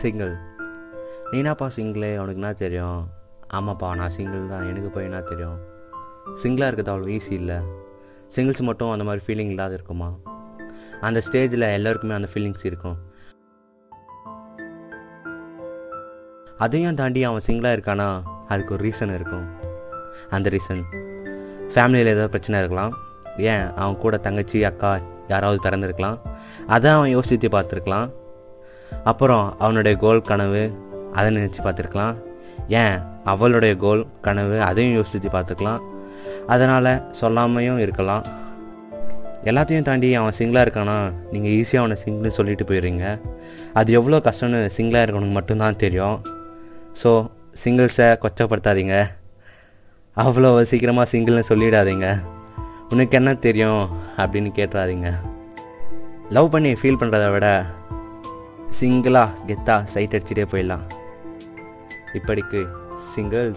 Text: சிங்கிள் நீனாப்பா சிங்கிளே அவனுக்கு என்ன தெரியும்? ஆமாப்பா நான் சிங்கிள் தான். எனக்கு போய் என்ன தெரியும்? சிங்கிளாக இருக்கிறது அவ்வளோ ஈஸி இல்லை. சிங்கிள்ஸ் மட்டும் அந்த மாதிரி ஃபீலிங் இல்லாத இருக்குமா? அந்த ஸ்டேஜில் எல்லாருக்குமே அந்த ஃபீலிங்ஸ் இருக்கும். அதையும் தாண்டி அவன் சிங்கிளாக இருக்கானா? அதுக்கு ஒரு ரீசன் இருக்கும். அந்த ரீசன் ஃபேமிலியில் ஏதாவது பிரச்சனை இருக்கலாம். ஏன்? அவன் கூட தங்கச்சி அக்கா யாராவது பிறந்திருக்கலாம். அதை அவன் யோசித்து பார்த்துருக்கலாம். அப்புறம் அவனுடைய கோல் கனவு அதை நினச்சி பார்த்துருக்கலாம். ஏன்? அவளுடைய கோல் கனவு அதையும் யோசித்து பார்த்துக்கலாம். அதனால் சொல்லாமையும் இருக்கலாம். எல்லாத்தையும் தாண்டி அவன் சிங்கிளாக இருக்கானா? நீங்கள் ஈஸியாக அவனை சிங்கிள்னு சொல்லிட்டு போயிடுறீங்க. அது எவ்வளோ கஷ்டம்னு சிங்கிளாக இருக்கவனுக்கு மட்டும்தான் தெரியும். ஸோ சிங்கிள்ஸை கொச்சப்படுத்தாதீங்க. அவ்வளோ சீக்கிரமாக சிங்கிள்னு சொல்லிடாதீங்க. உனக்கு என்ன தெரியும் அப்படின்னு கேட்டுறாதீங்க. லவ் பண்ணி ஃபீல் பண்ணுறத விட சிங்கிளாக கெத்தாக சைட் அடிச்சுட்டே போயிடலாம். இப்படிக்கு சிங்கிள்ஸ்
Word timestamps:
சிங்கிள் 0.00 0.34
நீனாப்பா 1.32 1.66
சிங்கிளே 1.76 2.10
அவனுக்கு 2.16 2.40
என்ன 2.40 2.52
தெரியும்? 2.52 3.00
ஆமாப்பா 3.54 3.88
நான் 3.96 4.14
சிங்கிள் 4.16 4.46
தான். 4.46 4.68
எனக்கு 4.68 4.88
போய் 4.88 5.04
என்ன 5.04 5.20
தெரியும்? 5.20 5.58
சிங்கிளாக 6.42 6.68
இருக்கிறது 6.68 6.90
அவ்வளோ 6.92 7.10
ஈஸி 7.16 7.32
இல்லை. 7.32 7.58
சிங்கிள்ஸ் 8.36 8.62
மட்டும் 8.62 8.90
அந்த 8.90 9.04
மாதிரி 9.04 9.22
ஃபீலிங் 9.26 9.52
இல்லாத 9.54 9.74
இருக்குமா? 9.74 10.08
அந்த 11.00 11.22
ஸ்டேஜில் 11.26 11.72
எல்லாருக்குமே 11.72 12.14
அந்த 12.14 12.28
ஃபீலிங்ஸ் 12.34 12.66
இருக்கும். 12.70 12.96
அதையும் 16.58 16.94
தாண்டி 16.94 17.24
அவன் 17.24 17.46
சிங்கிளாக 17.46 17.76
இருக்கானா? 17.78 18.08
அதுக்கு 18.48 18.74
ஒரு 18.74 18.84
ரீசன் 18.84 19.14
இருக்கும். 19.14 19.46
அந்த 20.30 20.50
ரீசன் 20.50 20.82
ஃபேமிலியில் 21.74 22.12
ஏதாவது 22.14 22.28
பிரச்சனை 22.28 22.58
இருக்கலாம். 22.58 22.94
ஏன்? 23.36 23.66
அவன் 23.74 23.98
கூட 23.98 24.16
தங்கச்சி 24.16 24.64
அக்கா 24.64 24.98
யாராவது 25.28 25.60
பிறந்திருக்கலாம். 25.68 26.18
அதை 26.66 26.90
அவன் 26.90 27.08
யோசித்து 27.08 27.48
பார்த்துருக்கலாம். 27.48 28.08
அப்புறம் 29.04 29.54
அவனுடைய 29.58 29.98
கோல் 29.98 30.22
கனவு 30.22 30.62
அதை 31.14 31.28
நினச்சி 31.36 31.60
பார்த்துருக்கலாம். 31.64 32.16
ஏன்? 32.68 32.96
அவளுடைய 33.24 33.76
கோல் 33.76 34.06
கனவு 34.26 34.62
அதையும் 34.62 34.94
யோசித்து 34.94 35.28
பார்த்துக்கலாம். 35.28 35.80
அதனால் 36.46 36.90
சொல்லாமையும் 37.20 37.78
இருக்கலாம். 37.78 38.24
எல்லாத்தையும் 39.44 39.86
தாண்டி 39.88 40.14
அவன் 40.14 40.36
சிங்கிளாக 40.38 40.66
இருக்கானா? 40.66 40.96
நீங்கள் 41.32 41.52
ஈஸியாக 41.58 41.82
அவனை 41.82 41.96
சிங்கிள்னு 42.04 42.36
சொல்லிட்டு 42.38 42.64
போயிடுறீங்க. 42.64 43.04
அது 43.72 43.92
எவ்வளோ 43.92 44.18
கஷ்டம்னு 44.28 44.60
சிங்கிளாக 44.76 45.04
இருக்கவனுக்கு 45.04 45.36
மட்டும்தான் 45.38 45.80
தெரியும். 45.84 46.18
ஸோ 47.02 47.10
சிங்கிள்ஸை 47.64 48.08
கொச்சப்படுத்தாதீங்க. 48.24 48.96
அவ்வளோ 50.16 50.62
சீக்கிரமாக 50.62 51.10
சிங்கிள்னு 51.12 51.44
சொல்லிடாதீங்க. 51.48 52.08
உனக்கு 52.92 53.16
என்ன 53.16 53.34
தெரியும் 53.34 53.82
அப்படின்னு 54.16 54.50
கேட்டுறாதீங்க. 54.58 55.10
லவ் 56.36 56.50
பண்ணி 56.50 56.72
ஃபீல் 56.72 57.00
பண்ணுறத 57.00 57.26
விட 57.32 57.48
சிங்கிளாக 58.80 59.30
கெத்தாக 59.46 59.84
சைட் 59.84 60.14
அடிச்சுட்டே 60.14 60.46
போயிடலாம். 60.50 60.86
இப்படிக்கு 62.12 62.66
சிங்கிள்ஸ் 63.16 63.56